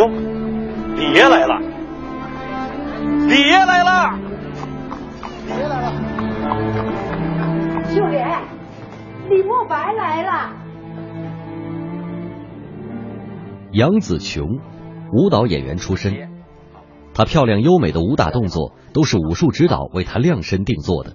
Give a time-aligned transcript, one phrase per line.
[0.00, 0.08] 哟，
[0.96, 1.60] 李爷来了，
[3.28, 4.18] 李爷来了，
[5.46, 5.92] 李爷来了。
[7.84, 8.26] 秀莲，
[9.28, 10.56] 李莫白来了。
[13.72, 14.46] 杨紫琼，
[15.12, 16.30] 舞蹈演员出身，
[17.12, 21.12] 她漂亮优美的武打动作都是武术指导为她量身定做的。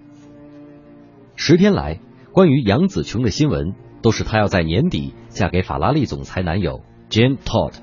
[1.35, 1.99] 十天来，
[2.31, 3.73] 关于杨紫琼的新闻
[4.03, 7.73] 都是她要在年底嫁给法拉利总裁男友 Jim Todd。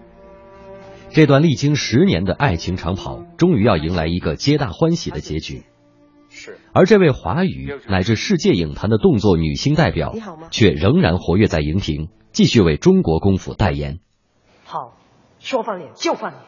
[1.15, 5.65] 这段历经十年的爱情长跑，终于要迎来一个皆大欢喜的结局。
[6.31, 6.57] 是。
[6.73, 10.15] 而这位华语乃至世界影坛的动作女星代表，
[10.51, 14.01] 却仍然活跃在荧屏，继续为中国功夫代言。
[14.65, 14.97] 好，
[15.39, 16.43] 说放脸就放脸。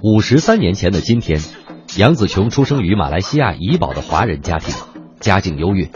[0.00, 1.40] 五十三年前的今天，
[1.96, 4.72] 杨紫琼出生于马来西亚怡保的华人家庭，
[5.18, 5.90] 家境优越。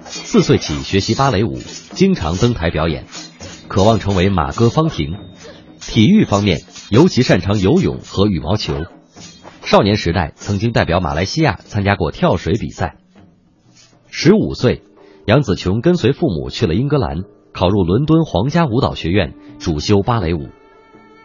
[0.00, 3.04] 四岁起学习芭蕾舞，经常登台表演，
[3.68, 5.18] 渴望成为马歌方婷。
[5.78, 8.84] 体育方面，尤其擅长游泳和羽毛球。
[9.62, 12.96] 少年时代曾经代表马来西亚参加过跳水比赛。
[14.08, 14.82] 十五岁，
[15.26, 20.48] 杨紫琼跟随父母去了英格兰，考入伦敦皇家舞蹈学院，主修芭蕾舞。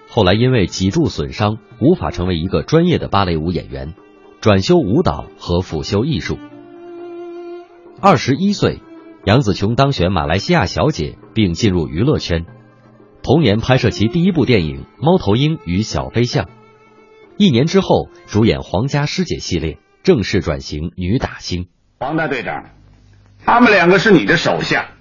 [0.10, 3.94] 后来因为脊柱损伤，无法成为一个专业的芭蕾舞演员，
[4.42, 6.38] 转修舞蹈和辅修艺术。
[8.02, 8.80] 二十一岁。
[9.26, 12.46] 杨紫琼当选马来西亚小姐，并进入娱乐圈。
[13.22, 16.46] 同年拍摄其第一部电影《猫头鹰与小飞象》。
[17.36, 21.68] 一年之后，主演《皇家师姐》系列，正式转型女打星。
[22.00, 22.70] 黄大队长，
[23.46, 24.92] 他们两个是你的手下，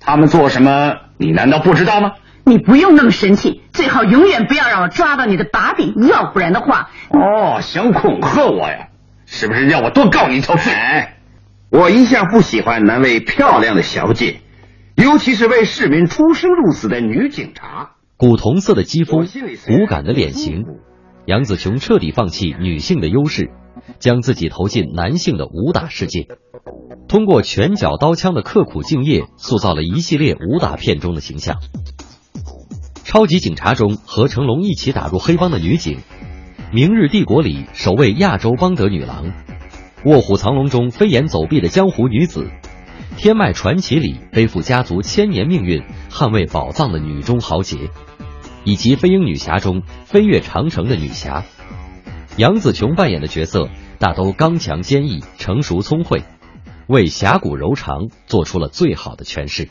[0.00, 2.14] 他们做什么，你难道不知道吗？
[2.44, 6.90] 你不用那么神气，最好永远不要让我抓到你的把柄，要不然的话……
[7.10, 8.88] 哦，想恐吓我呀？
[9.26, 10.72] 是不是要我多告你一条罪？
[11.70, 14.40] 我一向不喜欢难为漂亮的小姐，
[14.96, 17.92] 尤其是为市民出生入死的女警察。
[18.16, 20.64] 古铜色的肌肤，骨感的脸型，
[21.26, 23.50] 杨子琼彻底放弃女性的优势，
[24.00, 26.26] 将自己投进男性的武打世界。
[27.08, 31.58] 通过拳脚刀枪的刻苦敬业，塑造了一系列武打片中的形象。
[33.10, 35.98] 超级警察中和成龙一起打入黑帮的女警，
[36.72, 39.32] 明日帝国里首位亚洲邦德女郎。
[40.04, 42.48] 卧虎藏龙中飞檐走壁的江湖女子，
[43.16, 47.90] 天脉传奇里背负家族千年命运、捍卫宝藏的女中豪杰，
[48.62, 51.42] 以及飞鹰女侠中飞越长城的女侠，
[52.36, 56.22] 杨紫琼扮演的角色大都刚强坚毅、成熟聪慧，
[56.86, 59.68] 为侠骨柔肠做出了最好的诠释。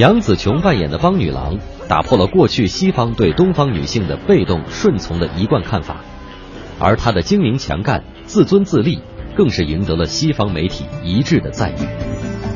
[0.00, 5.96] 杨紫琼扮演的邦女郎，打破了过去西方对东方女性的被动顺从的一贯看法，
[6.78, 9.02] 而她的精明强干、自尊自立，
[9.36, 12.49] 更是赢得了西方媒体一致的赞誉。